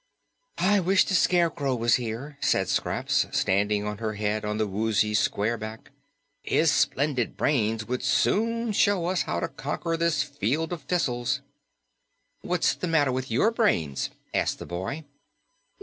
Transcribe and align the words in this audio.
"I 0.57 0.79
wish 0.79 1.05
the 1.05 1.13
Scarecrow 1.13 1.75
was 1.75 1.97
here," 2.01 2.39
said 2.41 2.67
Scraps, 2.69 3.27
standing 3.33 3.83
on 3.85 3.99
her 3.99 4.13
head 4.13 4.43
on 4.43 4.57
the 4.57 4.65
Woozy's 4.65 5.19
square 5.19 5.59
back. 5.59 5.91
"His 6.41 6.71
splendid 6.71 7.37
brains 7.37 7.87
would 7.87 8.01
soon 8.03 8.71
show 8.71 9.05
us 9.05 9.21
how 9.21 9.39
to 9.41 9.47
conquer 9.47 9.97
this 9.97 10.23
field 10.23 10.73
of 10.73 10.81
thistles." 10.85 11.41
"What's 12.41 12.73
the 12.73 12.87
matter 12.87 13.11
with 13.11 13.29
YOUR 13.29 13.51
brains?" 13.51 14.09
asked 14.33 14.57
the 14.57 14.65
boy. 14.65 15.03